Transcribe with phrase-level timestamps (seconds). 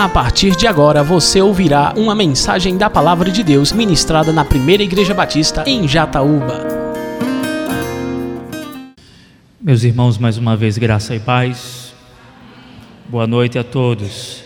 [0.00, 4.82] A partir de agora você ouvirá uma mensagem da Palavra de Deus ministrada na Primeira
[4.82, 6.66] Igreja Batista em Jataúba.
[9.60, 11.92] Meus irmãos, mais uma vez, graça e paz.
[13.10, 14.42] Boa noite a todos.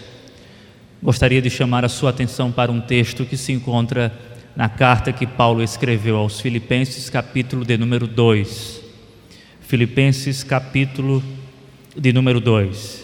[1.00, 4.12] Gostaria de chamar a sua atenção para um texto que se encontra
[4.56, 8.80] na carta que Paulo escreveu aos Filipenses, capítulo de número 2.
[9.60, 11.22] Filipenses, capítulo
[11.96, 13.03] de número 2.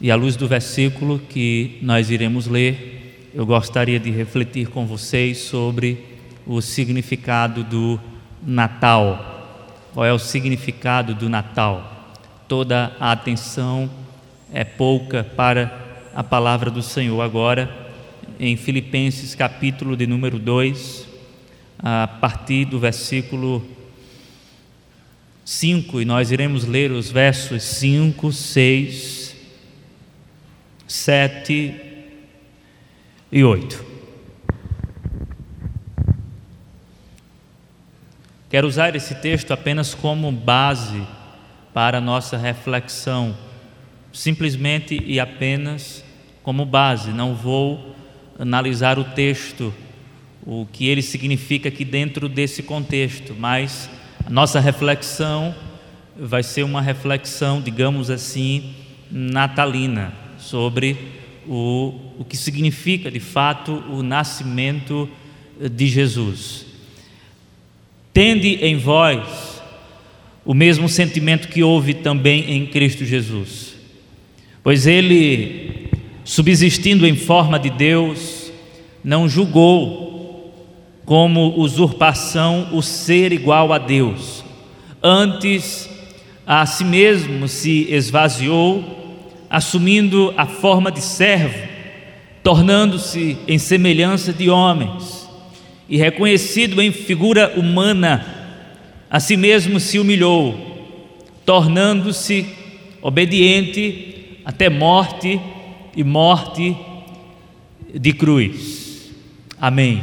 [0.00, 5.38] E à luz do versículo que nós iremos ler, eu gostaria de refletir com vocês
[5.38, 6.04] sobre
[6.46, 7.98] o significado do
[8.46, 9.72] Natal.
[9.94, 12.14] Qual é o significado do Natal?
[12.46, 13.90] Toda a atenção
[14.52, 17.86] é pouca para a palavra do Senhor agora
[18.38, 21.06] em Filipenses capítulo de número 2,
[21.78, 23.64] a partir do versículo
[25.44, 29.15] 5, e nós iremos ler os versos 5, 6,
[30.86, 31.74] 7
[33.32, 33.84] e 8.
[38.48, 41.02] Quero usar esse texto apenas como base
[41.74, 43.36] para a nossa reflexão,
[44.12, 46.04] simplesmente e apenas
[46.42, 47.96] como base, não vou
[48.38, 49.74] analisar o texto,
[50.46, 53.90] o que ele significa aqui dentro desse contexto, mas
[54.24, 55.52] a nossa reflexão
[56.16, 58.72] vai ser uma reflexão, digamos assim,
[59.10, 60.96] natalina sobre
[61.48, 65.08] o, o que significa de fato o nascimento
[65.72, 66.66] de Jesus.
[68.12, 69.62] Tende em vós
[70.44, 73.74] o mesmo sentimento que houve também em Cristo Jesus,
[74.62, 75.90] pois ele,
[76.24, 78.52] subsistindo em forma de Deus,
[79.02, 80.54] não julgou
[81.04, 84.44] como usurpação o ser igual a Deus,
[85.02, 85.90] antes
[86.46, 88.95] a si mesmo se esvaziou
[89.48, 91.58] assumindo a forma de servo,
[92.42, 95.28] tornando-se em semelhança de homens,
[95.88, 98.26] e reconhecido em figura humana,
[99.10, 100.54] a si mesmo se humilhou,
[101.44, 102.46] tornando-se
[103.00, 105.40] obediente até morte
[105.96, 106.76] e morte
[107.94, 109.12] de cruz.
[109.60, 110.02] Amém.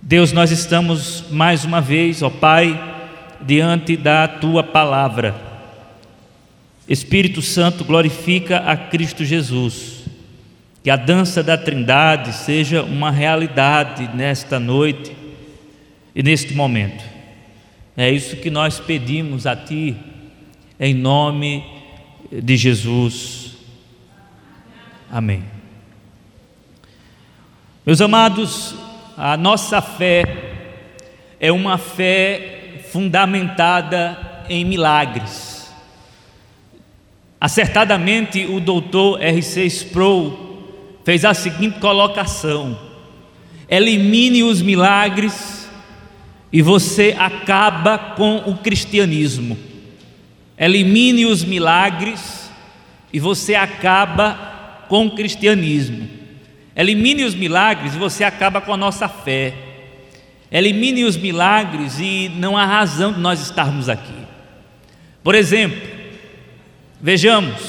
[0.00, 2.78] Deus, nós estamos mais uma vez, ó Pai,
[3.42, 5.45] diante da tua palavra
[6.88, 10.04] Espírito Santo, glorifica a Cristo Jesus.
[10.82, 15.16] Que a dança da Trindade seja uma realidade nesta noite
[16.14, 17.02] e neste momento.
[17.96, 19.96] É isso que nós pedimos a Ti,
[20.78, 21.64] em nome
[22.30, 23.56] de Jesus.
[25.10, 25.42] Amém.
[27.84, 28.74] Meus amados,
[29.16, 30.24] a nossa fé
[31.40, 35.55] é uma fé fundamentada em milagres.
[37.40, 39.66] Acertadamente, o doutor R.C.
[39.66, 40.46] Sproul
[41.04, 42.78] fez a seguinte colocação:
[43.68, 45.68] elimine os milagres
[46.52, 49.56] e você acaba com o cristianismo.
[50.58, 52.50] Elimine os milagres
[53.12, 56.08] e você acaba com o cristianismo.
[56.74, 59.52] Elimine os milagres e você acaba com a nossa fé.
[60.50, 64.14] Elimine os milagres e não há razão de nós estarmos aqui.
[65.22, 65.95] Por exemplo,
[67.00, 67.60] Vejamos,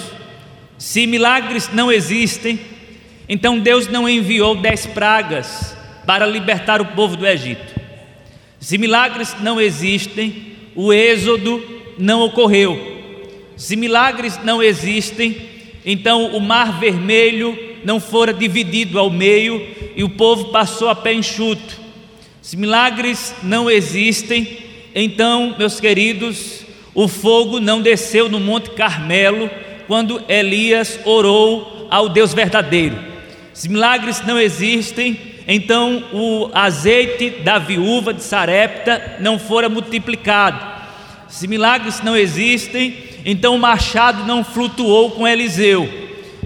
[0.77, 2.59] se milagres não existem,
[3.27, 7.75] então Deus não enviou dez pragas para libertar o povo do Egito.
[8.59, 11.61] Se milagres não existem, o êxodo
[11.97, 12.95] não ocorreu.
[13.57, 15.35] Se milagres não existem,
[15.85, 19.65] então o mar vermelho não fora dividido ao meio
[19.95, 21.79] e o povo passou a pé enxuto.
[22.41, 24.57] Se milagres não existem,
[24.95, 26.66] então, meus queridos,
[26.97, 29.51] o fogo não desceu no Monte Carmelo
[29.85, 32.97] quando Elias orou ao Deus verdadeiro.
[33.53, 35.15] Se milagres não existem,
[35.47, 40.59] então o azeite da viúva de Sarepta não fora multiplicado.
[41.27, 45.87] Se milagres não existem, então o machado não flutuou com Eliseu.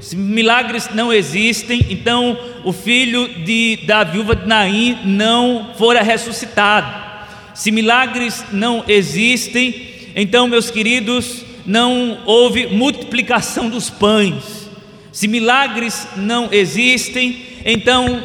[0.02, 7.10] Se milagres não existem, então o filho de, da viúva de Naim não fora ressuscitado.
[7.54, 14.69] Se milagres não existem, então, meus queridos, não houve multiplicação dos pães.
[15.12, 18.24] Se milagres não existem, então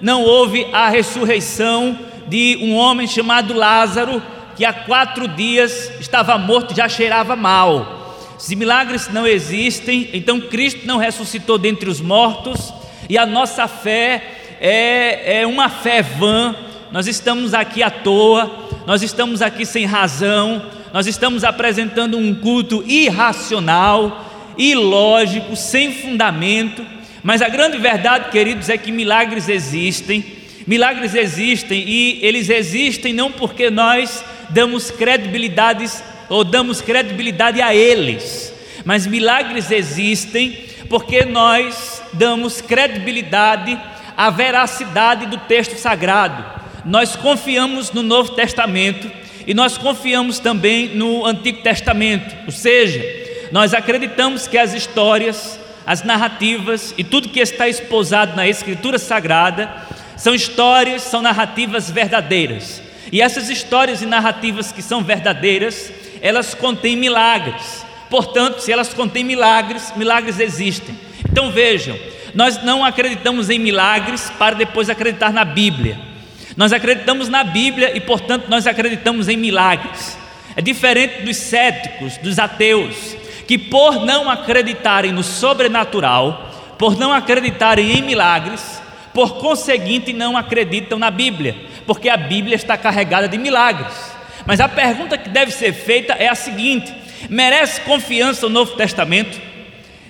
[0.00, 1.98] não houve a ressurreição
[2.28, 4.22] de um homem chamado Lázaro,
[4.56, 8.16] que há quatro dias estava morto e já cheirava mal.
[8.38, 12.72] Se milagres não existem, então Cristo não ressuscitou dentre os mortos,
[13.08, 14.22] e a nossa fé
[14.60, 16.54] é, é uma fé vã,
[16.92, 18.50] nós estamos aqui à toa,
[18.86, 20.62] nós estamos aqui sem razão,
[20.92, 24.26] nós estamos apresentando um culto irracional
[24.56, 26.84] ilógico, sem fundamento,
[27.22, 30.24] mas a grande verdade, queridos, é que milagres existem.
[30.66, 35.88] Milagres existem e eles existem não porque nós damos credibilidade
[36.28, 38.52] ou damos credibilidade a eles,
[38.84, 43.78] mas milagres existem porque nós damos credibilidade
[44.16, 46.44] à veracidade do texto sagrado.
[46.84, 49.10] Nós confiamos no Novo Testamento
[49.48, 53.02] e nós confiamos também no Antigo Testamento, ou seja,
[53.50, 59.74] nós acreditamos que as histórias, as narrativas e tudo que está esposado na Escritura Sagrada
[60.18, 62.82] são histórias, são narrativas verdadeiras.
[63.10, 65.90] E essas histórias e narrativas que são verdadeiras,
[66.20, 67.86] elas contêm milagres.
[68.10, 70.94] Portanto, se elas contêm milagres, milagres existem.
[71.26, 71.98] Então vejam,
[72.34, 76.07] nós não acreditamos em milagres para depois acreditar na Bíblia.
[76.58, 80.18] Nós acreditamos na Bíblia e, portanto, nós acreditamos em milagres.
[80.56, 83.16] É diferente dos céticos, dos ateus,
[83.46, 88.82] que por não acreditarem no sobrenatural, por não acreditarem em milagres,
[89.14, 91.54] por conseguinte não acreditam na Bíblia,
[91.86, 93.94] porque a Bíblia está carregada de milagres.
[94.44, 96.92] Mas a pergunta que deve ser feita é a seguinte:
[97.30, 99.47] merece confiança o Novo Testamento?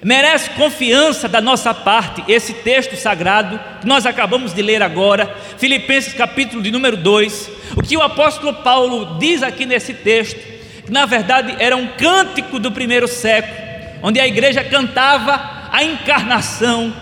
[0.03, 6.15] Merece confiança da nossa parte esse texto sagrado que nós acabamos de ler agora, Filipenses
[6.15, 7.51] capítulo de número 2.
[7.77, 10.39] O que o apóstolo Paulo diz aqui nesse texto,
[10.85, 13.57] que na verdade era um cântico do primeiro século,
[14.03, 16.95] onde a igreja cantava a encarnação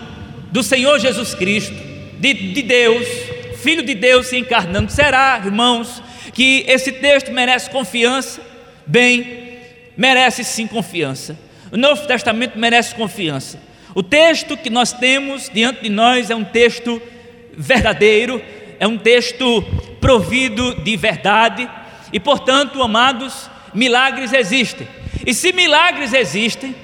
[0.50, 1.76] do Senhor Jesus Cristo,
[2.18, 3.06] de, de Deus,
[3.62, 4.90] Filho de Deus se encarnando.
[4.90, 6.02] Será, irmãos,
[6.32, 8.40] que esse texto merece confiança?
[8.86, 9.58] Bem,
[9.96, 11.36] merece sim confiança.
[11.70, 13.60] O Novo Testamento merece confiança.
[13.94, 17.00] O texto que nós temos diante de nós é um texto
[17.56, 18.42] verdadeiro,
[18.78, 19.62] é um texto
[20.00, 21.68] provido de verdade,
[22.12, 24.86] e portanto, amados, milagres existem.
[25.26, 26.74] E se milagres existem,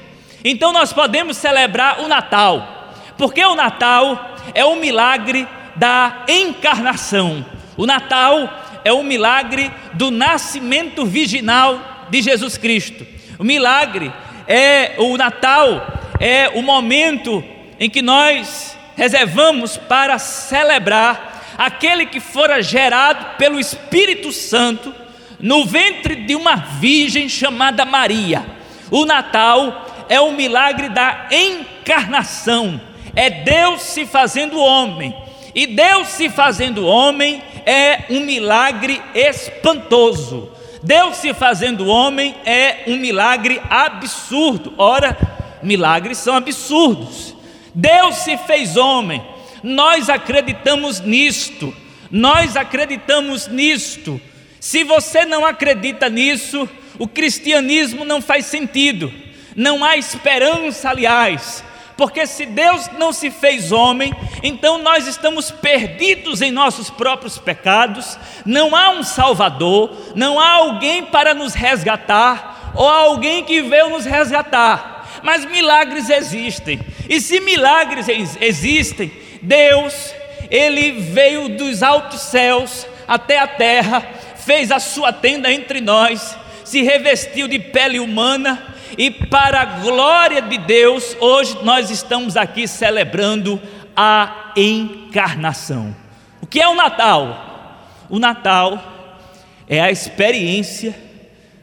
[0.44, 5.46] então nós podemos celebrar o Natal, porque o Natal é o milagre
[5.76, 7.44] da encarnação.
[7.76, 13.06] O Natal é o milagre do nascimento virginal de Jesus Cristo.
[13.38, 14.12] O milagre
[14.47, 17.43] é o Natal, é o momento
[17.79, 24.94] em que nós reservamos para celebrar aquele que fora gerado pelo Espírito Santo
[25.39, 28.44] no ventre de uma virgem chamada Maria.
[28.91, 32.81] O Natal é o milagre da encarnação,
[33.15, 35.15] é Deus se fazendo homem.
[35.55, 40.50] E Deus se fazendo homem é um milagre espantoso.
[40.82, 44.75] Deus se fazendo homem é um milagre absurdo.
[44.76, 45.17] Ora,
[45.62, 47.34] milagres são absurdos.
[47.75, 49.23] Deus se fez homem.
[49.62, 51.75] Nós acreditamos nisto.
[52.11, 54.20] Nós acreditamos nisto.
[54.58, 56.69] Se você não acredita nisso,
[56.99, 59.12] o cristianismo não faz sentido.
[59.55, 61.64] Não há esperança, aliás
[62.03, 64.13] porque se Deus não se fez homem,
[64.43, 71.05] então nós estamos perdidos em nossos próprios pecados, não há um Salvador, não há alguém
[71.05, 78.09] para nos resgatar, ou alguém que veio nos resgatar, mas milagres existem, e se milagres
[78.41, 80.13] existem, Deus,
[80.51, 84.05] Ele veio dos altos céus até a terra,
[84.45, 90.43] fez a sua tenda entre nós, se revestiu de pele humana, e para a glória
[90.43, 93.61] de Deus, hoje nós estamos aqui celebrando
[93.96, 95.94] a encarnação.
[96.41, 97.79] O que é o Natal?
[98.11, 99.25] O Natal
[99.67, 100.94] é a experiência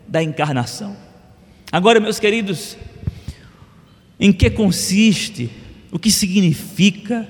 [0.08, 0.98] da encarnação.
[1.72, 2.76] Agora, meus queridos,
[4.20, 5.50] em que consiste,
[5.92, 7.28] o que significa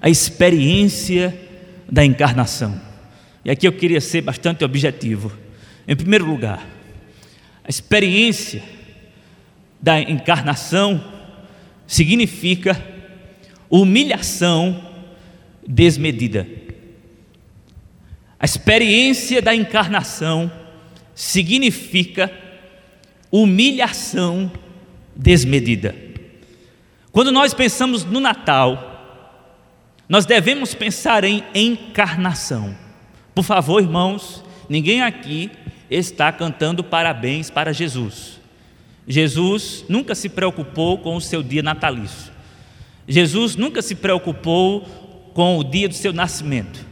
[0.00, 1.38] a experiência
[1.90, 2.80] da encarnação?
[3.44, 5.32] E aqui eu queria ser bastante objetivo.
[5.86, 6.66] Em primeiro lugar,
[7.62, 8.62] a experiência
[9.84, 11.04] da encarnação
[11.86, 12.82] significa
[13.68, 14.82] humilhação
[15.68, 16.48] desmedida.
[18.40, 20.50] A experiência da encarnação
[21.14, 22.32] significa
[23.30, 24.50] humilhação
[25.14, 25.94] desmedida.
[27.12, 29.20] Quando nós pensamos no Natal,
[30.08, 32.74] nós devemos pensar em encarnação.
[33.34, 35.50] Por favor, irmãos, ninguém aqui
[35.90, 38.43] está cantando parabéns para Jesus.
[39.06, 42.32] Jesus nunca se preocupou com o seu dia natalício.
[43.06, 44.80] Jesus nunca se preocupou
[45.34, 46.84] com o dia do seu nascimento.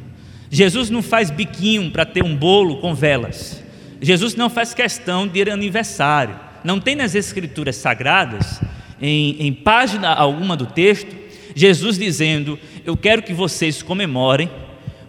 [0.51, 3.63] Jesus não faz biquinho para ter um bolo com velas.
[4.01, 6.39] Jesus não faz questão de ir aniversário.
[6.63, 8.61] Não tem nas Escrituras Sagradas,
[9.01, 11.15] em, em página alguma do texto,
[11.55, 14.51] Jesus dizendo: Eu quero que vocês comemorem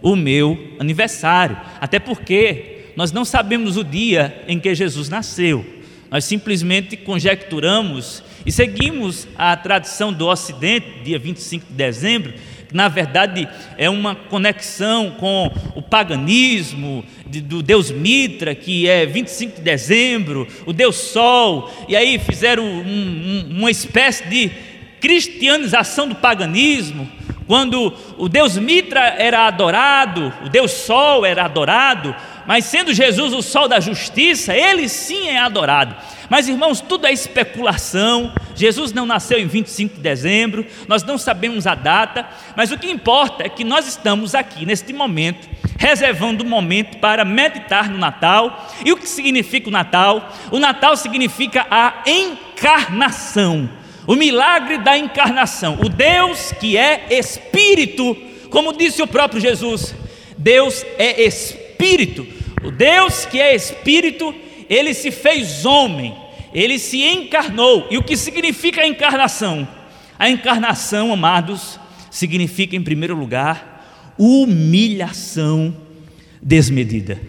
[0.02, 1.56] o meu aniversário.
[1.80, 5.64] Até porque nós não sabemos o dia em que Jesus nasceu.
[6.14, 12.34] Nós simplesmente conjecturamos e seguimos a tradição do Ocidente, dia 25 de dezembro,
[12.68, 19.04] que na verdade é uma conexão com o paganismo de, do Deus Mitra, que é
[19.04, 24.52] 25 de dezembro, o Deus Sol, e aí fizeram um, um, uma espécie de
[25.00, 27.10] cristianização do paganismo,
[27.46, 32.14] quando o Deus Mitra era adorado, o Deus Sol era adorado,
[32.46, 35.94] mas sendo Jesus o sol da justiça, ele sim é adorado.
[36.28, 38.32] Mas irmãos, tudo é especulação.
[38.54, 42.90] Jesus não nasceu em 25 de dezembro, nós não sabemos a data, mas o que
[42.90, 45.48] importa é que nós estamos aqui neste momento,
[45.78, 48.68] reservando um momento para meditar no Natal.
[48.84, 50.32] E o que significa o Natal?
[50.50, 53.68] O Natal significa a encarnação,
[54.06, 55.78] o milagre da encarnação.
[55.80, 58.16] O Deus que é espírito,
[58.50, 59.94] como disse o próprio Jesus,
[60.36, 62.26] Deus é espírito.
[62.62, 64.34] O Deus que é espírito,
[64.68, 66.16] ele se fez homem,
[66.52, 67.86] ele se encarnou.
[67.90, 69.66] E o que significa a encarnação?
[70.18, 71.78] A encarnação, amados,
[72.10, 75.76] significa, em primeiro lugar, humilhação
[76.40, 77.20] desmedida.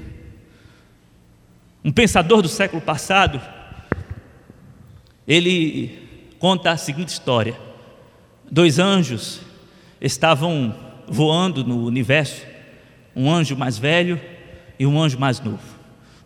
[1.83, 3.41] Um pensador do século passado,
[5.27, 6.04] ele
[6.45, 7.55] conta a seguinte história:
[8.51, 9.41] dois anjos
[9.99, 10.75] estavam
[11.07, 12.43] voando no universo,
[13.15, 14.21] um anjo mais velho
[14.77, 15.63] e um anjo mais novo.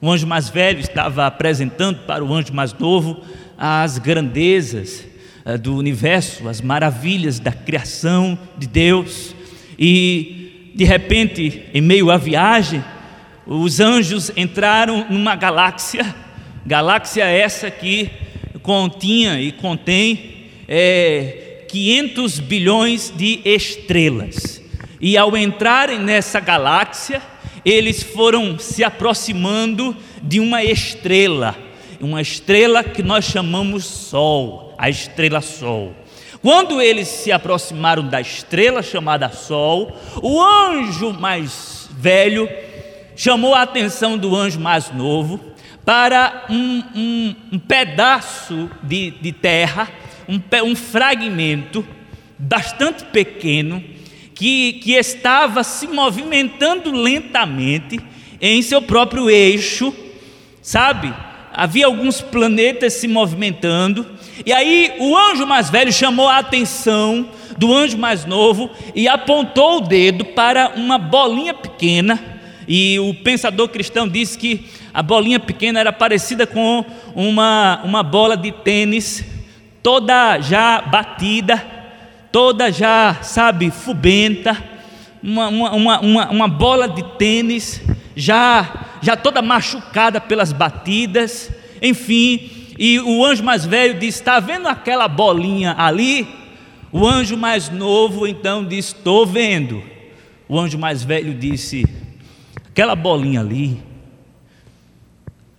[0.02, 3.22] O anjo mais velho estava apresentando para o anjo mais novo
[3.58, 5.06] as grandezas
[5.46, 9.34] eh, do universo, as maravilhas da criação de Deus,
[9.80, 12.84] e de repente, em meio à viagem,
[13.48, 16.14] os anjos entraram numa galáxia,
[16.66, 18.28] galáxia essa que
[18.62, 24.62] continha e contém é, 500 bilhões de estrelas.
[25.02, 27.22] E ao entrarem nessa galáxia,
[27.64, 31.56] eles foram se aproximando de uma estrela,
[32.02, 35.94] uma estrela que nós chamamos Sol, a estrela Sol.
[36.42, 42.50] Quando eles se aproximaram da estrela chamada Sol, o anjo mais velho
[43.16, 45.49] chamou a atenção do anjo mais novo
[45.90, 49.90] para um, um, um pedaço de, de terra,
[50.28, 51.84] um, um fragmento
[52.38, 53.84] bastante pequeno
[54.36, 58.00] que, que estava se movimentando lentamente
[58.40, 59.92] em seu próprio eixo,
[60.62, 61.12] sabe?
[61.52, 64.06] Havia alguns planetas se movimentando,
[64.46, 67.28] e aí o anjo mais velho chamou a atenção
[67.58, 73.70] do anjo mais novo e apontou o dedo para uma bolinha pequena, e o pensador
[73.70, 74.70] cristão disse que
[75.00, 76.84] a bolinha pequena era parecida com
[77.16, 79.24] uma, uma bola de tênis,
[79.82, 81.66] toda já batida,
[82.34, 84.62] toda já, sabe, fubenta,
[85.24, 87.82] uma, uma, uma, uma, bola de tênis,
[88.14, 91.50] já, já toda machucada pelas batidas,
[91.82, 92.52] enfim.
[92.78, 96.28] E o anjo mais velho disse: Está vendo aquela bolinha ali?
[96.92, 99.82] O anjo mais novo então disse: Estou vendo.
[100.46, 101.86] O anjo mais velho disse:
[102.70, 103.88] Aquela bolinha ali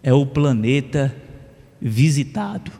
[0.02, 1.14] é o planeta
[1.80, 2.70] visitado.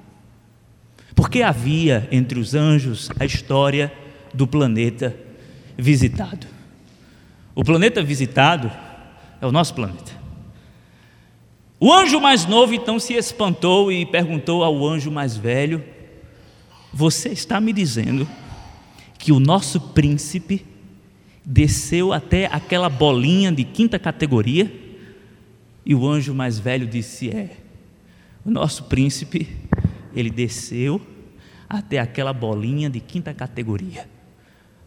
[1.14, 3.92] Porque havia entre os anjos a história
[4.32, 5.16] do planeta
[5.76, 6.46] visitado.
[7.54, 8.70] O planeta visitado
[9.40, 10.20] é o nosso planeta.
[11.78, 15.82] O anjo mais novo então se espantou e perguntou ao anjo mais velho:
[16.92, 18.28] Você está me dizendo
[19.18, 20.64] que o nosso príncipe
[21.44, 24.89] desceu até aquela bolinha de quinta categoria?
[25.90, 27.50] E o anjo mais velho disse: É,
[28.44, 29.48] o nosso príncipe,
[30.14, 31.04] ele desceu
[31.68, 34.08] até aquela bolinha de quinta categoria.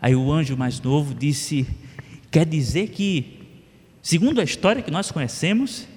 [0.02, 1.68] Aí o anjo mais novo disse:
[2.32, 3.42] Quer dizer que,
[4.02, 5.90] segundo a história que nós conhecemos,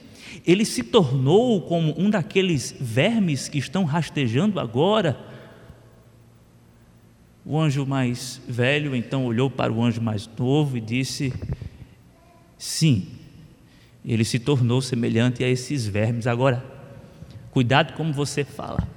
[0.45, 5.17] ele se tornou como um daqueles vermes que estão rastejando agora.
[7.45, 11.33] O anjo mais velho então olhou para o anjo mais novo e disse:
[12.59, 13.07] Sim,
[14.13, 16.27] ele se tornou semelhante a esses vermes.
[16.27, 16.65] Agora,
[17.51, 18.97] cuidado como você fala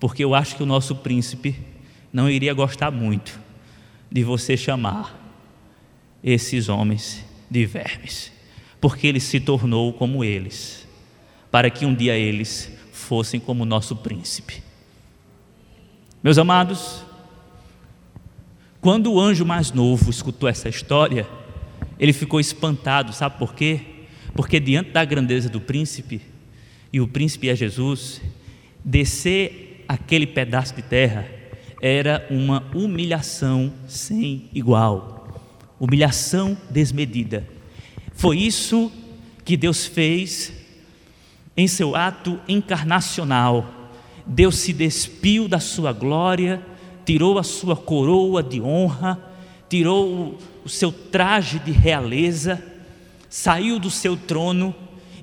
[0.00, 1.58] porque eu acho que o nosso príncipe
[2.12, 3.38] não iria gostar muito
[4.10, 5.16] de você chamar
[6.22, 8.32] esses homens de vermes,
[8.80, 10.86] porque ele se tornou como eles,
[11.50, 14.62] para que um dia eles fossem como nosso príncipe.
[16.22, 17.04] Meus amados,
[18.80, 21.26] quando o anjo mais novo escutou essa história,
[21.98, 23.80] ele ficou espantado, sabe por quê?
[24.34, 26.20] Porque diante da grandeza do príncipe,
[26.92, 28.20] e o príncipe é Jesus,
[28.84, 31.28] descer aquele pedaço de terra
[31.80, 35.42] era uma humilhação sem igual,
[35.78, 37.46] humilhação desmedida.
[38.12, 38.90] Foi isso
[39.44, 40.52] que Deus fez
[41.56, 43.90] em seu ato encarnacional,
[44.26, 46.62] Deus se despiu da sua glória,
[47.04, 49.27] tirou a sua coroa de honra,
[49.68, 52.62] tirou o, o seu traje de realeza,
[53.28, 54.74] saiu do seu trono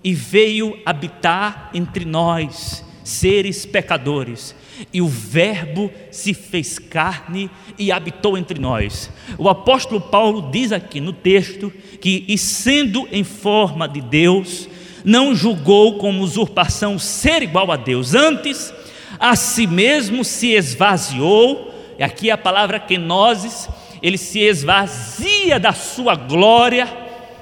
[0.03, 4.55] e veio habitar entre nós, seres pecadores.
[4.93, 7.49] E o Verbo se fez carne
[7.79, 9.09] e habitou entre nós.
[9.37, 14.67] O apóstolo Paulo diz aqui no texto que, e sendo em forma de Deus,
[15.03, 18.73] não julgou como usurpação ser igual a Deus, antes
[19.19, 23.69] a si mesmo se esvaziou, e aqui a palavra kenosis,
[24.05, 26.87] ele se esvazia da sua glória,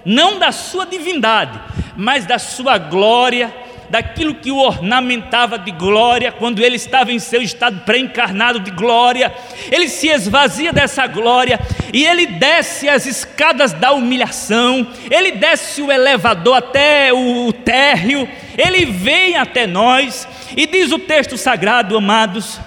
[0.06, 1.60] não da sua divindade,
[1.98, 3.54] mas da sua glória,
[3.90, 9.30] daquilo que o ornamentava de glória, quando ele estava em seu estado pré-encarnado de glória,
[9.70, 11.60] ele se esvazia dessa glória
[11.92, 18.26] e ele desce as escadas da humilhação, ele desce o elevador até o térreo,
[18.58, 22.58] ele vem até nós e diz o texto sagrado, amados,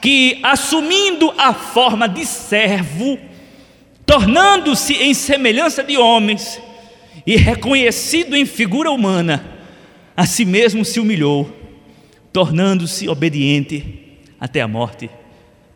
[0.00, 3.16] que assumindo a forma de servo,
[4.06, 6.60] tornando-se em semelhança de homens
[7.26, 9.44] e reconhecido em figura humana,
[10.16, 11.50] a si mesmo se humilhou,
[12.32, 15.08] tornando-se obediente até a morte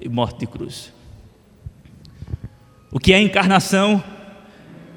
[0.01, 0.93] e morte de cruz.
[2.91, 4.03] O que é encarnação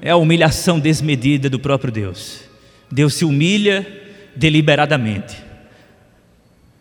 [0.00, 2.42] é a humilhação desmedida do próprio Deus.
[2.90, 3.86] Deus se humilha
[4.34, 5.36] deliberadamente.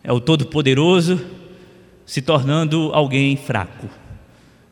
[0.03, 1.23] É o Todo-Poderoso
[2.05, 3.87] se tornando alguém fraco.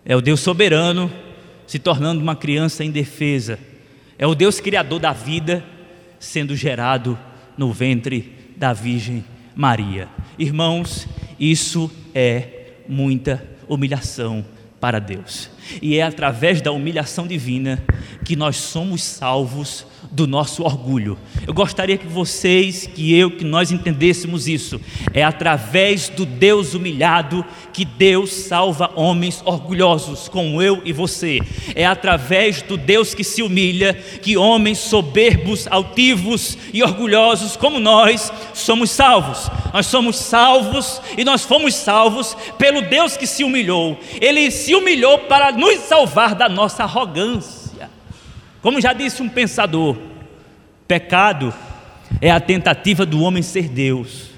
[0.03, 1.11] É o Deus soberano
[1.69, 3.59] se tornando uma criança indefesa.
[4.17, 5.63] É o Deus criador da vida
[6.17, 7.15] sendo gerado
[7.55, 9.23] no ventre da Virgem
[9.55, 10.09] Maria.
[10.39, 11.07] Irmãos,
[11.39, 14.43] isso é muita humilhação
[14.79, 15.51] para Deus.
[15.79, 17.83] E é através da humilhação divina
[18.25, 21.17] que nós somos salvos do nosso orgulho.
[21.45, 24.81] Eu gostaria que vocês, que eu, que nós entendêssemos isso.
[25.13, 31.39] É através do Deus humilhado que Deus salva homens orgulhosos, como eu e você.
[31.75, 38.31] É através do Deus que se humilha que homens soberbos, altivos e orgulhosos como nós
[38.53, 39.49] somos salvos.
[39.73, 43.97] Nós somos salvos e nós fomos salvos pelo Deus que se humilhou.
[44.19, 47.58] Ele se humilhou para nos salvar da nossa arrogância.
[48.61, 49.97] Como já disse um pensador,
[50.87, 51.53] pecado
[52.19, 54.31] é a tentativa do homem ser Deus,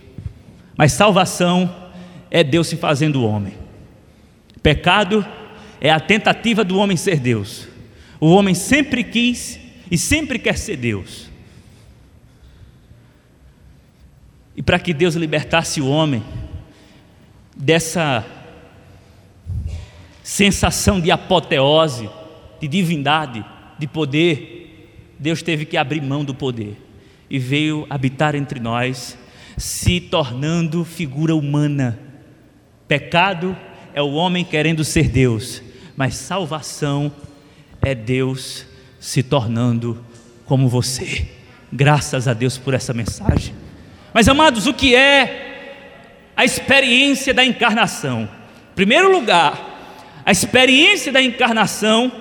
[0.77, 1.91] mas salvação
[2.29, 3.53] é Deus se fazendo homem.
[4.61, 5.25] Pecado
[5.79, 7.67] é a tentativa do homem ser Deus.
[8.19, 11.29] O homem sempre quis e sempre quer ser Deus.
[14.55, 16.23] E para que Deus libertasse o homem
[17.55, 18.23] dessa
[20.23, 22.09] sensação de apoteose,
[22.59, 23.43] de divindade,
[23.81, 26.77] de poder, Deus teve que abrir mão do poder
[27.27, 29.17] e veio habitar entre nós,
[29.57, 31.99] se tornando figura humana.
[32.87, 33.57] Pecado
[33.91, 35.63] é o homem querendo ser Deus,
[35.95, 37.11] mas salvação
[37.81, 38.67] é Deus
[38.99, 40.05] se tornando
[40.45, 41.27] como você.
[41.73, 43.55] Graças a Deus por essa mensagem.
[44.13, 48.29] Mas amados, o que é a experiência da encarnação?
[48.73, 52.11] Em primeiro lugar, a experiência da encarnação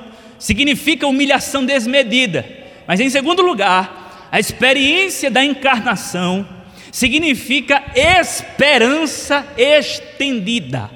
[0.41, 2.45] significa humilhação desmedida.
[2.87, 6.49] Mas em segundo lugar, a experiência da encarnação
[6.91, 10.91] significa esperança estendida.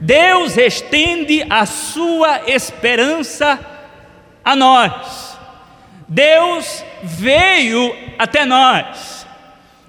[0.00, 3.58] Deus estende a sua esperança
[4.44, 5.36] a nós.
[6.06, 9.26] Deus veio até nós.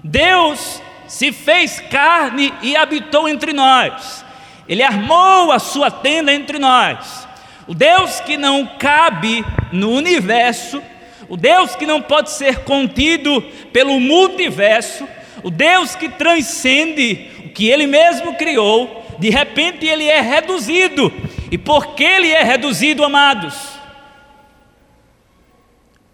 [0.03, 4.25] Deus se fez carne e habitou entre nós.
[4.67, 7.28] Ele armou a sua tenda entre nós.
[7.69, 10.81] O Deus que não cabe no universo,
[11.29, 15.07] o Deus que não pode ser contido pelo multiverso,
[15.43, 21.13] o Deus que transcende o que ele mesmo criou, de repente ele é reduzido.
[21.51, 23.77] E por que ele é reduzido, amados?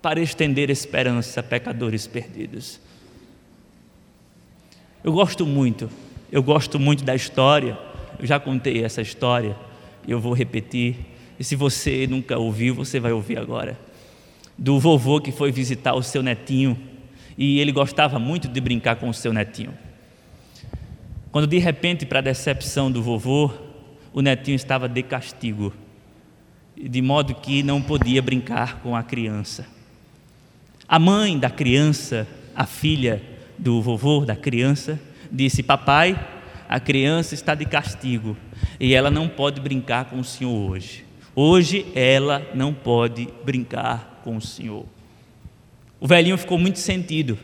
[0.01, 2.81] Para estender esperança a pecadores perdidos.
[5.01, 5.89] Eu gosto muito,
[6.29, 7.79] eu gosto muito da história,
[8.19, 9.55] eu já contei essa história,
[10.05, 13.77] eu vou repetir e se você nunca ouviu, você vai ouvir agora.
[14.57, 16.77] Do vovô que foi visitar o seu netinho
[17.37, 19.73] e ele gostava muito de brincar com o seu netinho.
[21.31, 23.51] Quando de repente, para a decepção do vovô,
[24.13, 25.73] o netinho estava de castigo,
[26.77, 29.67] de modo que não podia brincar com a criança.
[30.87, 33.21] A mãe da criança, a filha
[33.57, 34.97] do vovô da criança,
[35.29, 36.17] disse: Papai,
[36.69, 38.37] a criança está de castigo
[38.79, 41.03] e ela não pode brincar com o senhor hoje.
[41.35, 44.85] Hoje ela não pode brincar com o Senhor.
[45.99, 47.37] O velhinho ficou muito sentido,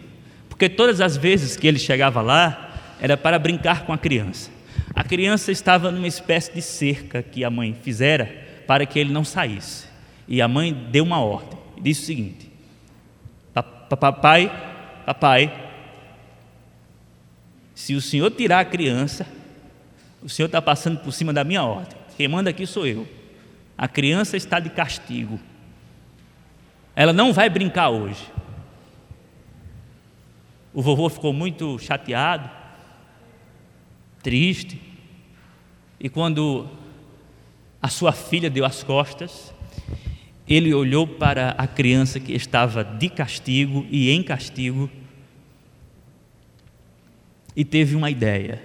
[0.47, 2.69] porque todas as vezes que ele chegava lá,
[3.01, 4.49] era para brincar com a criança.
[4.93, 9.23] A criança estava numa espécie de cerca que a mãe fizera para que ele não
[9.23, 9.87] saísse.
[10.27, 12.51] E a mãe deu uma ordem, disse o seguinte:
[13.89, 14.49] Papai,
[15.05, 15.51] papai,
[17.73, 19.25] se o senhor tirar a criança,
[20.21, 21.97] o senhor está passando por cima da minha ordem.
[22.15, 23.07] Quem manda aqui sou eu.
[23.81, 25.39] A criança está de castigo.
[26.95, 28.31] Ela não vai brincar hoje.
[30.71, 32.47] O vovô ficou muito chateado,
[34.21, 34.79] triste.
[35.99, 36.69] E quando
[37.81, 39.51] a sua filha deu as costas,
[40.47, 44.91] ele olhou para a criança que estava de castigo e em castigo
[47.55, 48.61] e teve uma ideia.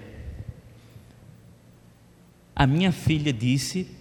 [2.55, 3.96] A minha filha disse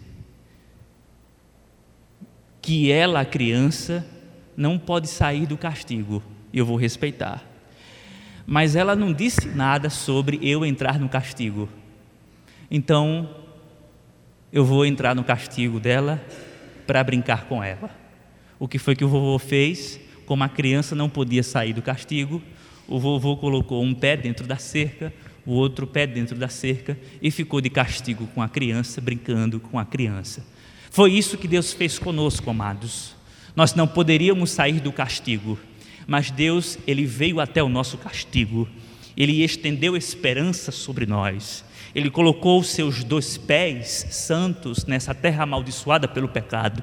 [2.66, 4.04] que ela, a criança,
[4.58, 7.46] não pode sair do castigo, eu vou respeitar.
[8.44, 11.70] Mas ela não disse nada sobre eu entrar no castigo.
[12.72, 13.30] Então,
[14.52, 16.20] eu vou entrar no castigo dela
[16.88, 17.92] para brincar com ela.
[18.58, 20.00] O que foi que o vovô fez?
[20.26, 22.42] Como a criança não podia sair do castigo,
[22.88, 25.14] o vovô colocou um pé dentro da cerca,
[25.46, 29.78] o outro pé dentro da cerca e ficou de castigo com a criança, brincando com
[29.78, 30.55] a criança.
[30.96, 33.16] Foi isso que Deus fez conosco, amados.
[33.54, 35.60] Nós não poderíamos sair do castigo,
[36.08, 38.66] mas Deus, ele veio até o nosso castigo.
[39.18, 41.66] Ele estendeu esperança sobre nós.
[41.94, 46.82] Ele colocou seus dois pés santos nessa terra amaldiçoada pelo pecado.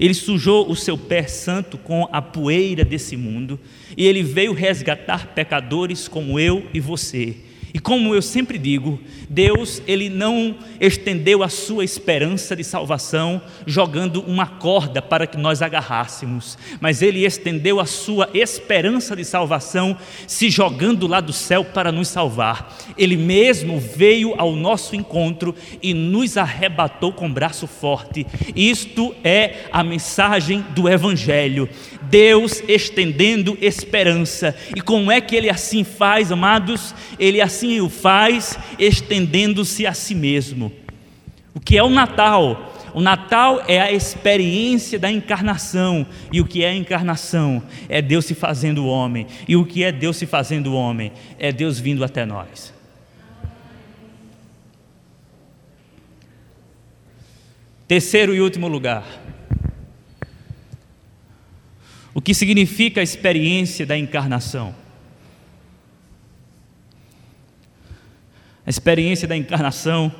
[0.00, 3.60] Ele sujou o seu pé santo com a poeira desse mundo
[3.94, 7.36] e ele veio resgatar pecadores como eu e você.
[7.72, 14.22] E como eu sempre digo, Deus ele não estendeu a sua esperança de salvação jogando
[14.22, 20.50] uma corda para que nós agarrássemos, mas ele estendeu a sua esperança de salvação se
[20.50, 22.76] jogando lá do céu para nos salvar.
[22.96, 28.26] Ele mesmo veio ao nosso encontro e nos arrebatou com braço forte.
[28.54, 31.68] Isto é a mensagem do evangelho.
[32.02, 34.56] Deus estendendo esperança.
[34.74, 36.94] E como é que ele assim faz, amados?
[37.18, 40.72] Ele assim o faz estendendo-se a si mesmo.
[41.54, 42.72] O que é o Natal?
[42.94, 46.06] O Natal é a experiência da encarnação.
[46.32, 47.62] E o que é a encarnação?
[47.88, 49.26] É Deus se fazendo homem.
[49.46, 51.12] E o que é Deus se fazendo homem?
[51.38, 52.72] É Deus vindo até nós.
[57.86, 59.04] Terceiro e último lugar.
[62.14, 64.74] O que significa a experiência da encarnação?
[68.66, 70.12] A experiência da encarnação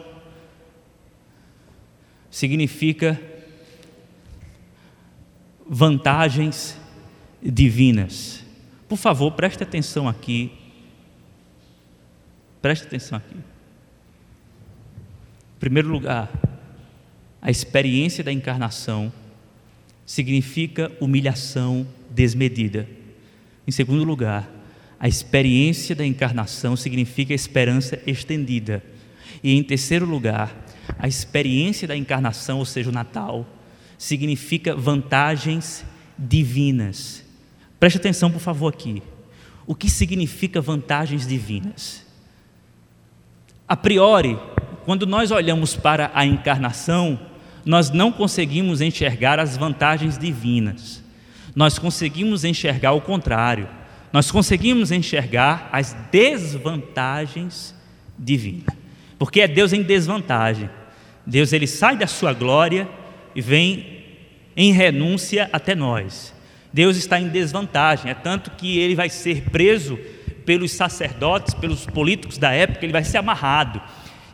[2.30, 3.20] significa
[5.68, 6.78] vantagens
[7.42, 8.44] divinas.
[8.88, 10.52] Por favor, preste atenção aqui.
[12.60, 13.36] Preste atenção aqui.
[13.36, 16.30] Em primeiro lugar,
[17.40, 19.12] a experiência da encarnação
[20.04, 22.88] significa humilhação desmedida.
[23.66, 24.50] Em segundo lugar,
[25.00, 28.84] a experiência da encarnação significa esperança estendida.
[29.42, 30.54] E em terceiro lugar,
[30.98, 33.48] a experiência da encarnação, ou seja, o Natal,
[33.96, 35.86] significa vantagens
[36.18, 37.24] divinas.
[37.78, 39.02] Preste atenção, por favor, aqui.
[39.66, 42.04] O que significa vantagens divinas?
[43.66, 44.38] A priori,
[44.84, 47.18] quando nós olhamos para a encarnação,
[47.64, 51.02] nós não conseguimos enxergar as vantagens divinas,
[51.54, 53.79] nós conseguimos enxergar o contrário,
[54.12, 57.74] nós conseguimos enxergar as desvantagens
[58.18, 58.74] divinas,
[59.18, 60.68] porque é Deus em desvantagem.
[61.24, 62.88] Deus ele sai da sua glória
[63.34, 64.04] e vem
[64.56, 66.34] em renúncia até nós.
[66.72, 69.98] Deus está em desvantagem, é tanto que ele vai ser preso
[70.44, 73.80] pelos sacerdotes, pelos políticos da época, ele vai ser amarrado.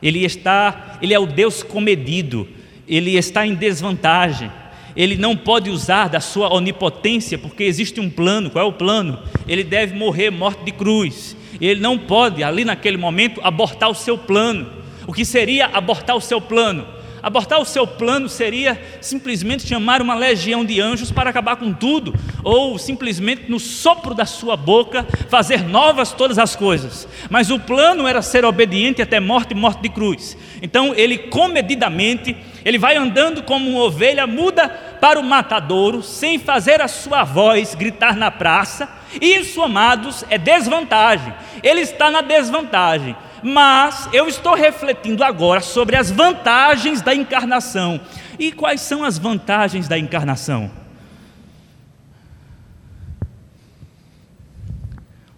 [0.02, 2.48] Ele está, ele é o Deus comedido
[2.86, 4.50] ele está em desvantagem.
[4.96, 8.50] Ele não pode usar da sua onipotência, porque existe um plano.
[8.50, 9.18] Qual é o plano?
[9.46, 11.36] Ele deve morrer morte de cruz.
[11.60, 14.66] Ele não pode, ali naquele momento, abortar o seu plano.
[15.06, 16.86] O que seria abortar o seu plano?
[17.26, 22.14] Abortar o seu plano seria simplesmente chamar uma legião de anjos para acabar com tudo,
[22.44, 27.08] ou simplesmente no sopro da sua boca fazer novas todas as coisas.
[27.28, 30.36] Mas o plano era ser obediente até morte e morte de cruz.
[30.62, 34.68] Então ele comedidamente, ele vai andando como uma ovelha muda
[35.00, 38.88] para o matadouro, sem fazer a sua voz gritar na praça.
[39.20, 41.34] Isso, amados, é desvantagem.
[41.60, 48.00] Ele está na desvantagem mas eu estou refletindo agora sobre as vantagens da encarnação.
[48.38, 50.70] E quais são as vantagens da encarnação?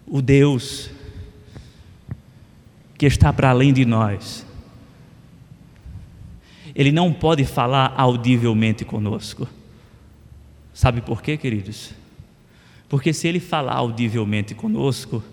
[0.09, 0.89] o Deus
[2.97, 4.45] que está para além de nós,
[6.75, 9.47] ele não pode falar audivelmente conosco.
[10.73, 11.91] Sabe por quê, queridos?
[12.89, 15.23] Porque se ele falar audivelmente conosco,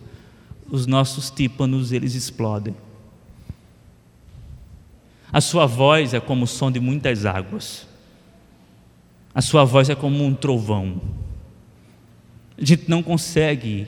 [0.71, 2.75] os nossos tímpanos eles explodem.
[5.33, 7.87] A sua voz é como o som de muitas águas.
[9.35, 11.01] A sua voz é como um trovão.
[12.57, 13.87] A gente não consegue,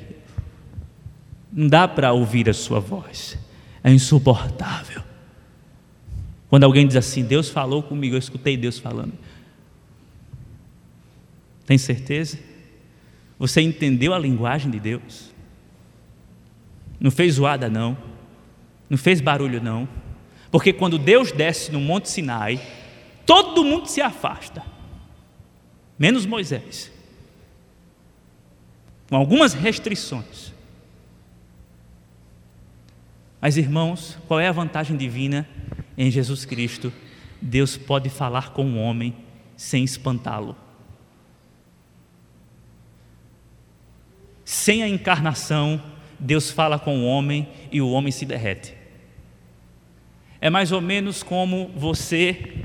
[1.50, 3.38] não dá para ouvir a sua voz.
[3.82, 5.02] É insuportável.
[6.50, 9.12] Quando alguém diz assim, Deus falou comigo, eu escutei Deus falando.
[11.64, 12.38] Tem certeza?
[13.38, 15.32] Você entendeu a linguagem de Deus?
[17.00, 17.96] Não fez zoada, não.
[18.88, 19.88] Não fez barulho, não.
[20.50, 22.61] Porque quando Deus desce no Monte Sinai,
[23.26, 24.62] todo mundo se afasta,
[25.98, 26.90] menos Moisés,
[29.08, 30.54] com algumas restrições.
[33.40, 35.46] Mas irmãos, qual é a vantagem divina
[35.96, 36.92] em Jesus Cristo?
[37.40, 39.14] Deus pode falar com o homem
[39.56, 40.56] sem espantá-lo.
[44.44, 45.80] Sem a encarnação,
[46.18, 48.74] Deus fala com o homem e o homem se derrete.
[50.40, 52.64] É mais ou menos como você,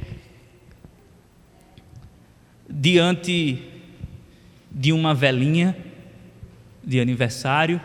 [2.70, 3.64] diante
[4.72, 5.76] de uma velhinha
[6.84, 7.80] de aniversário,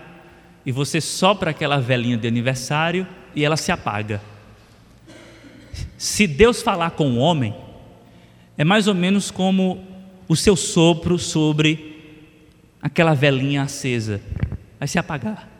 [0.64, 4.20] e você sopra aquela velhinha de aniversário e ela se apaga.
[5.96, 7.54] Se Deus falar com o homem,
[8.56, 9.84] é mais ou menos como
[10.28, 11.96] o seu sopro sobre
[12.82, 14.20] aquela velhinha acesa,
[14.78, 15.57] vai se apagar.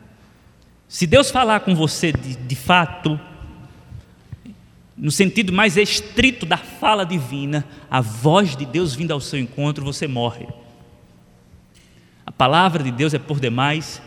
[0.89, 3.19] Se Deus falar com você de, de fato,
[4.97, 9.85] no sentido mais estrito da fala divina, a voz de Deus vindo ao seu encontro,
[9.85, 10.47] você morre.
[12.25, 14.01] A palavra de Deus é por demais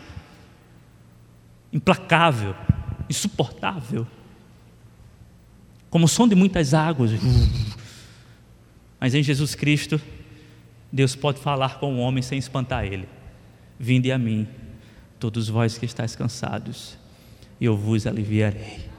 [1.71, 2.53] implacável,
[3.09, 4.05] insuportável,
[5.89, 7.11] como o som de muitas águas.
[8.99, 10.01] Mas em Jesus Cristo,
[10.91, 13.07] Deus pode falar com o homem sem espantar ele.
[13.79, 14.47] Vinde a mim,
[15.23, 16.97] todos vós que estáis cansados,
[17.57, 18.89] e eu vos aliviarei.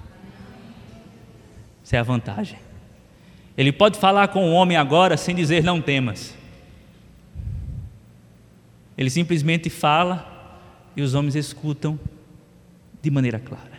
[1.84, 2.58] Essa é a vantagem.
[3.58, 6.34] Ele pode falar com o homem agora sem dizer não temas.
[8.96, 10.26] Ele simplesmente fala
[10.96, 12.00] e os homens escutam
[13.02, 13.78] de maneira clara.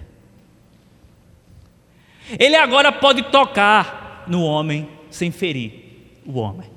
[2.38, 6.70] Ele agora pode tocar no homem sem ferir o homem.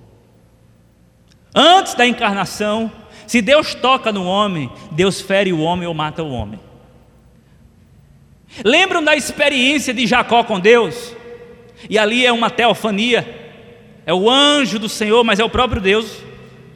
[1.55, 2.91] Antes da encarnação,
[3.29, 6.59] se Deus toca no homem, Deus fere o homem ou mata o homem.
[8.64, 11.14] Lembram da experiência de Jacó com Deus?
[11.91, 13.61] E ali é uma teofania,
[14.07, 16.23] é o anjo do Senhor, mas é o próprio Deus,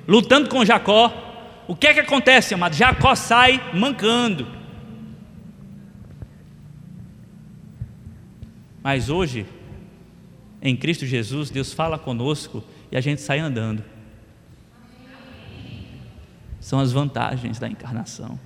[0.07, 1.11] lutando com Jacó.
[1.67, 2.75] O que é que acontece, amado?
[2.75, 4.47] Jacó sai mancando.
[8.83, 9.47] Mas hoje,
[10.61, 13.92] em Cristo Jesus, Deus fala conosco e a gente sai andando.
[16.73, 18.41] São as vantagens da encarnação.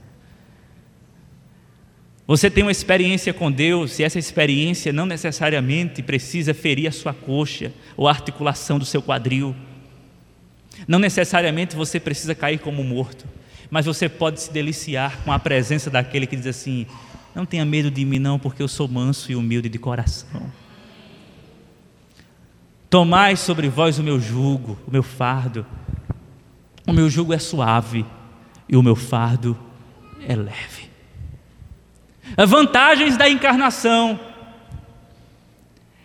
[2.27, 7.15] Você tem uma experiência com Deus e essa experiência não necessariamente precisa ferir a sua
[7.15, 9.55] coxa ou a articulação do seu quadril.
[10.89, 13.25] Não necessariamente você precisa cair como morto,
[13.71, 16.85] mas você pode se deliciar com a presença daquele que diz assim:
[17.33, 20.51] não tenha medo de mim, não, porque eu sou manso e humilde de coração.
[22.91, 25.65] Tomai sobre vós o meu jugo, o meu fardo.
[26.85, 28.05] O meu jugo é suave
[28.69, 29.57] e o meu fardo
[30.27, 30.91] é leve.
[32.47, 34.19] Vantagens da encarnação.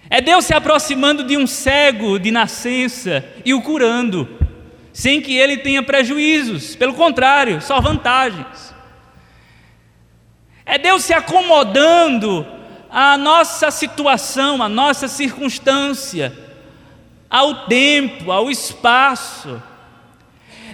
[0.10, 4.28] É Deus se aproximando de um cego de nascença e o curando,
[4.91, 8.74] sem que ele tenha prejuízos, pelo contrário, só vantagens.
[10.65, 12.45] É Deus se acomodando
[12.89, 16.38] à nossa situação, à nossa circunstância,
[17.30, 19.62] ao tempo, ao espaço.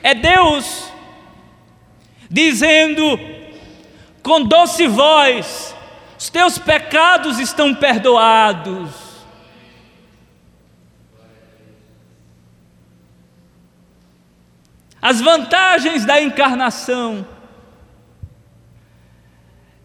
[0.01, 0.86] É Deus
[2.29, 3.19] dizendo
[4.21, 5.75] com doce voz:
[6.17, 9.07] os teus pecados estão perdoados.
[15.01, 17.25] As vantagens da encarnação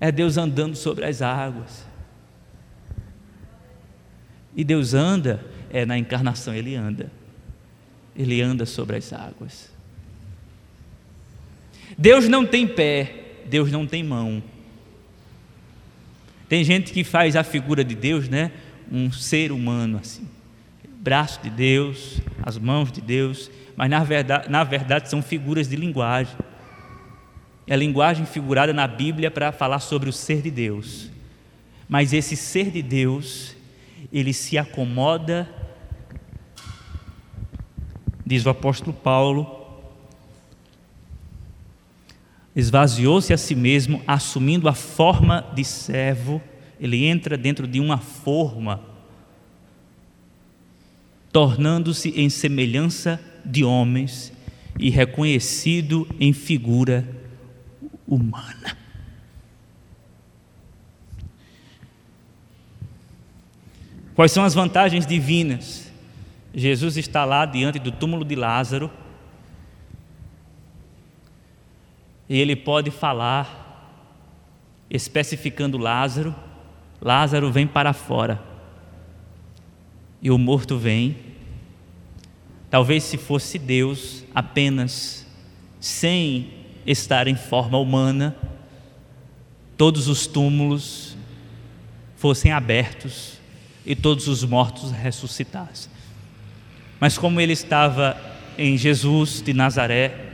[0.00, 1.86] é Deus andando sobre as águas.
[4.56, 7.10] E Deus anda, é na encarnação Ele anda.
[8.16, 9.71] Ele anda sobre as águas.
[12.02, 14.42] Deus não tem pé, Deus não tem mão.
[16.48, 18.50] Tem gente que faz a figura de Deus, né?
[18.90, 20.28] Um ser humano assim.
[20.98, 25.76] Braço de Deus, as mãos de Deus, mas na verdade, na verdade são figuras de
[25.76, 26.34] linguagem.
[27.68, 31.08] É a linguagem figurada na Bíblia para falar sobre o ser de Deus.
[31.88, 33.54] Mas esse ser de Deus,
[34.12, 35.48] ele se acomoda,
[38.26, 39.61] diz o apóstolo Paulo,
[42.54, 46.40] esvaziou-se a si mesmo, assumindo a forma de servo,
[46.78, 48.80] ele entra dentro de uma forma,
[51.32, 54.32] tornando-se em semelhança de homens
[54.78, 57.08] e reconhecido em figura
[58.06, 58.76] humana.
[64.14, 65.90] Quais são as vantagens divinas?
[66.54, 68.90] Jesus está lá diante do túmulo de Lázaro
[72.28, 74.06] e ele pode falar,
[74.90, 76.34] especificando Lázaro:
[77.00, 78.42] Lázaro vem para fora.
[80.20, 81.16] E o morto vem.
[82.70, 85.26] Talvez se fosse Deus apenas,
[85.78, 86.54] sem
[86.86, 88.34] estar em forma humana,
[89.76, 91.16] todos os túmulos
[92.16, 93.38] fossem abertos
[93.84, 95.90] e todos os mortos ressuscitassem.
[97.00, 98.16] Mas como ele estava
[98.56, 100.31] em Jesus de Nazaré,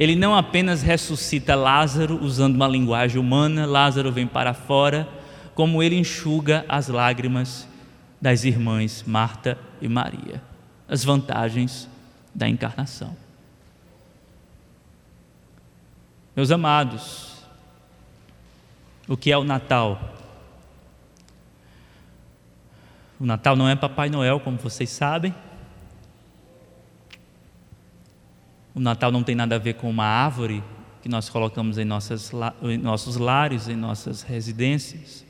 [0.00, 5.06] ele não apenas ressuscita Lázaro usando uma linguagem humana, Lázaro vem para fora,
[5.54, 7.68] como ele enxuga as lágrimas
[8.18, 10.42] das irmãs Marta e Maria.
[10.88, 11.86] As vantagens
[12.34, 13.14] da encarnação.
[16.34, 17.44] Meus amados,
[19.06, 20.14] o que é o Natal?
[23.20, 25.34] O Natal não é Papai Noel, como vocês sabem.
[28.74, 30.62] O Natal não tem nada a ver com uma árvore
[31.02, 32.30] que nós colocamos em, nossas,
[32.62, 35.24] em nossos lares, em nossas residências.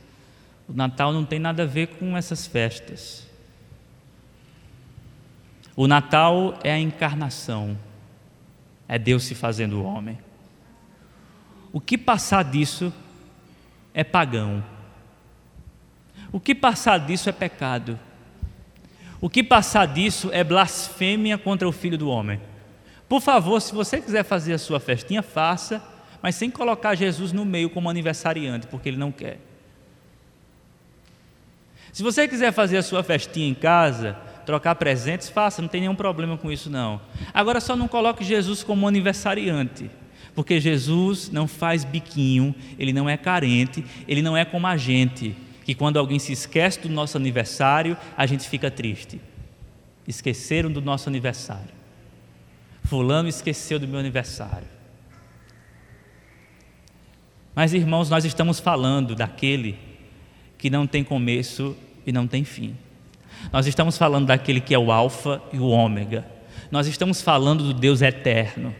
[0.68, 3.26] O Natal não tem nada a ver com essas festas.
[5.76, 7.79] O Natal é a encarnação,
[8.87, 10.18] é Deus se fazendo homem.
[11.72, 12.92] O que passar disso
[13.94, 14.62] é pagão.
[16.33, 17.98] O que passar disso é pecado.
[19.20, 22.40] O que passar disso é blasfêmia contra o Filho do Homem.
[23.11, 25.83] Por favor, se você quiser fazer a sua festinha, faça,
[26.23, 29.40] mas sem colocar Jesus no meio como aniversariante, porque ele não quer.
[31.92, 35.96] Se você quiser fazer a sua festinha em casa, trocar presentes, faça, não tem nenhum
[35.96, 37.01] problema com isso não.
[37.35, 39.90] Agora só não coloque Jesus como aniversariante,
[40.33, 45.37] porque Jesus não faz biquinho, ele não é carente, ele não é como a gente,
[45.64, 49.20] que quando alguém se esquece do nosso aniversário, a gente fica triste.
[50.07, 51.80] Esqueceram do nosso aniversário.
[52.90, 54.66] Fulano esqueceu do meu aniversário.
[57.55, 59.79] Mas, irmãos, nós estamos falando daquele
[60.59, 62.76] que não tem começo e não tem fim.
[63.53, 66.26] Nós estamos falando daquele que é o Alfa e o Ômega.
[66.68, 68.74] Nós estamos falando do Deus eterno.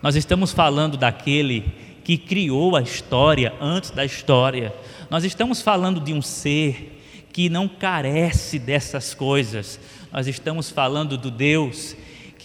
[0.00, 1.64] Nós estamos falando daquele
[2.04, 4.72] que criou a história antes da história.
[5.10, 7.02] Nós estamos falando de um ser
[7.32, 9.80] que não carece dessas coisas.
[10.12, 11.96] Nós estamos falando do Deus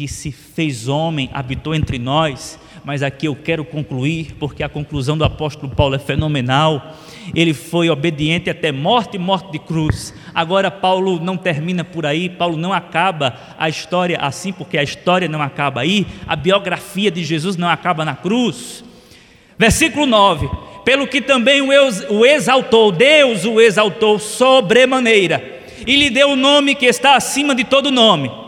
[0.02, 5.16] que se fez homem, habitou entre nós, mas aqui eu quero concluir, porque a conclusão
[5.16, 6.96] do apóstolo Paulo é fenomenal.
[7.36, 10.12] Ele foi obediente até morte e morte de cruz.
[10.34, 15.28] Agora, Paulo não termina por aí, Paulo não acaba a história assim, porque a história
[15.28, 18.84] não acaba aí, a biografia de Jesus não acaba na cruz.
[19.56, 20.50] Versículo 9:
[20.84, 26.88] Pelo que também o exaltou, Deus o exaltou sobremaneira, e lhe deu o nome que
[26.88, 28.40] está acima de todo nome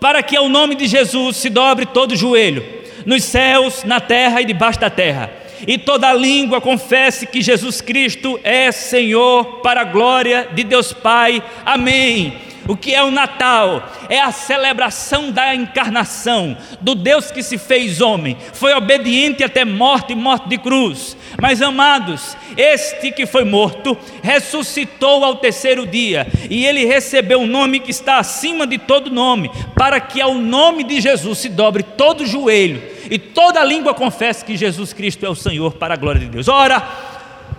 [0.00, 2.64] para que ao nome de Jesus se dobre todo joelho,
[3.04, 5.30] nos céus, na terra e debaixo da terra,
[5.66, 11.42] e toda língua confesse que Jesus Cristo é Senhor, para a glória de Deus Pai.
[11.64, 12.49] Amém.
[12.70, 13.82] O que é o Natal?
[14.08, 20.12] É a celebração da encarnação, do Deus que se fez homem, foi obediente até morte
[20.12, 21.16] e morte de cruz.
[21.42, 27.46] Mas amados, este que foi morto ressuscitou ao terceiro dia, e ele recebeu o um
[27.48, 31.82] nome que está acima de todo nome, para que ao nome de Jesus se dobre
[31.82, 32.80] todo joelho
[33.10, 36.46] e toda língua confesse que Jesus Cristo é o Senhor, para a glória de Deus.
[36.46, 36.88] Ora,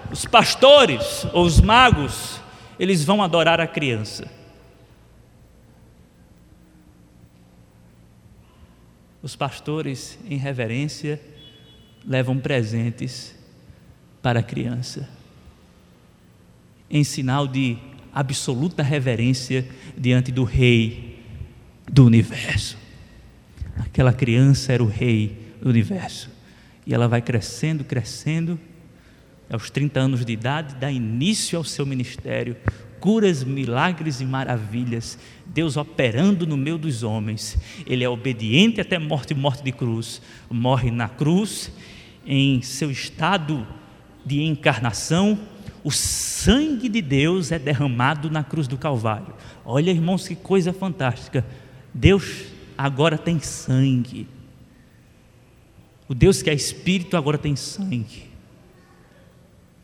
[0.09, 2.39] os pastores ou os magos,
[2.79, 4.39] eles vão adorar a criança
[9.21, 11.21] os pastores, em reverência,
[12.05, 13.35] levam presentes
[14.21, 15.07] para a criança,
[16.89, 17.77] em sinal de
[18.13, 19.67] absoluta reverência
[19.97, 21.19] diante do Rei
[21.89, 22.77] do universo.
[23.77, 26.29] Aquela criança era o Rei do universo,
[26.85, 28.59] e ela vai crescendo, crescendo,
[29.49, 32.55] aos 30 anos de idade, dá início ao seu ministério
[33.01, 35.17] curas, milagres e maravilhas.
[35.45, 37.57] Deus operando no meio dos homens.
[37.85, 40.21] Ele é obediente até morte e morte de cruz.
[40.49, 41.71] Morre na cruz,
[42.25, 43.67] em seu estado
[44.25, 45.37] de encarnação.
[45.83, 49.33] O sangue de Deus é derramado na cruz do Calvário.
[49.65, 51.43] Olha, irmãos, que coisa fantástica.
[51.93, 52.45] Deus
[52.77, 54.27] agora tem sangue.
[56.07, 58.29] O Deus que é espírito agora tem sangue.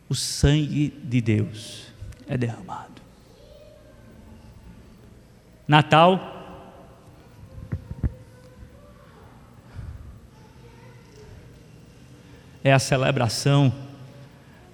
[0.07, 1.87] O sangue de Deus
[2.27, 2.96] é derramado.
[5.67, 6.37] Natal
[12.63, 13.73] é a celebração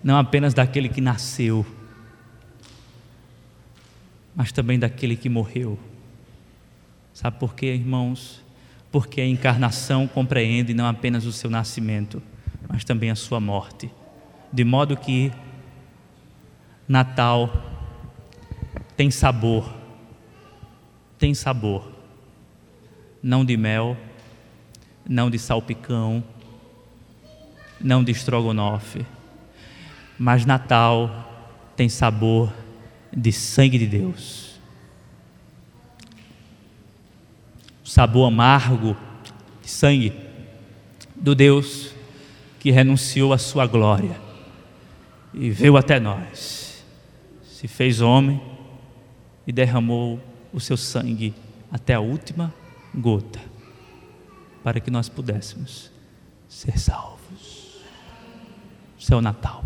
[0.03, 1.65] não apenas daquele que nasceu,
[4.35, 5.79] mas também daquele que morreu.
[7.13, 8.43] Sabe por quê, irmãos?
[8.91, 12.21] Porque a encarnação compreende não apenas o seu nascimento,
[12.67, 13.89] mas também a sua morte.
[14.51, 15.31] De modo que
[16.87, 17.51] Natal
[18.97, 19.82] tem sabor,
[21.23, 21.89] tem sabor,
[23.23, 23.95] não de mel,
[25.07, 26.21] não de salpicão,
[27.79, 29.05] não de estrogonofe,
[30.19, 32.51] mas Natal tem sabor
[33.15, 34.59] de sangue de Deus.
[37.85, 38.97] sabor amargo
[39.61, 40.13] de sangue
[41.15, 41.95] do Deus
[42.59, 44.19] que renunciou à sua glória
[45.33, 46.83] e veio até nós,
[47.43, 48.41] se fez homem
[49.47, 50.19] e derramou
[50.53, 51.33] o seu sangue
[51.71, 52.53] até a última
[52.93, 53.41] gota,
[54.63, 55.91] para que nós pudéssemos
[56.47, 57.81] ser salvos.
[58.99, 59.65] Seu Natal.